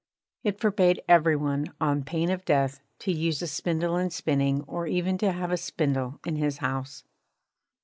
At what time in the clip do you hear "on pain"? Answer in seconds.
1.79-2.31